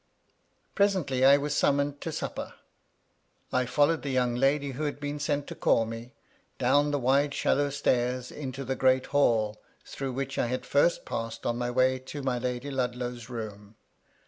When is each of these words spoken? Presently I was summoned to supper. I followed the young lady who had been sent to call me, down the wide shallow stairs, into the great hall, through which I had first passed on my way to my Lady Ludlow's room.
Presently 0.73 1.23
I 1.23 1.37
was 1.37 1.55
summoned 1.55 2.01
to 2.01 2.11
supper. 2.11 2.55
I 3.53 3.67
followed 3.67 4.01
the 4.01 4.09
young 4.09 4.33
lady 4.33 4.71
who 4.71 4.85
had 4.85 4.99
been 4.99 5.19
sent 5.19 5.45
to 5.45 5.53
call 5.53 5.85
me, 5.85 6.15
down 6.57 6.89
the 6.89 6.97
wide 6.97 7.35
shallow 7.35 7.69
stairs, 7.69 8.31
into 8.31 8.65
the 8.65 8.75
great 8.75 9.05
hall, 9.13 9.61
through 9.85 10.13
which 10.13 10.39
I 10.39 10.47
had 10.47 10.65
first 10.65 11.05
passed 11.05 11.45
on 11.45 11.59
my 11.59 11.69
way 11.69 11.99
to 11.99 12.23
my 12.23 12.39
Lady 12.39 12.71
Ludlow's 12.71 13.29
room. 13.29 13.75